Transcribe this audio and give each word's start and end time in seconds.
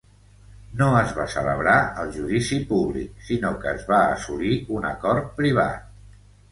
No 0.79 0.87
es 1.01 1.11
va 1.17 1.25
celebrar 1.33 1.75
el 2.05 2.09
judici 2.17 2.59
públic 2.73 3.23
sinó 3.31 3.55
que 3.61 3.75
es 3.77 3.87
va 3.95 4.01
assolir 4.19 4.59
un 4.79 4.93
acord 4.97 5.31
privat. 5.43 5.91